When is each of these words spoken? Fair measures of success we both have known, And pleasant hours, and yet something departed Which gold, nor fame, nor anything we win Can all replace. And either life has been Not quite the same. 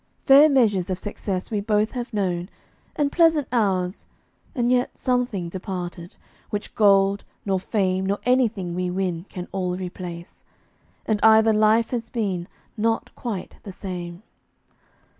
Fair 0.25 0.49
measures 0.49 0.89
of 0.89 0.97
success 0.97 1.51
we 1.51 1.61
both 1.61 1.91
have 1.91 2.11
known, 2.11 2.49
And 2.95 3.11
pleasant 3.11 3.47
hours, 3.51 4.07
and 4.55 4.71
yet 4.71 4.97
something 4.97 5.47
departed 5.47 6.17
Which 6.49 6.73
gold, 6.73 7.23
nor 7.45 7.59
fame, 7.59 8.07
nor 8.07 8.17
anything 8.23 8.73
we 8.73 8.89
win 8.89 9.25
Can 9.29 9.47
all 9.51 9.75
replace. 9.77 10.43
And 11.05 11.19
either 11.21 11.53
life 11.53 11.91
has 11.91 12.09
been 12.09 12.47
Not 12.75 13.13
quite 13.13 13.57
the 13.61 13.71
same. 13.71 14.23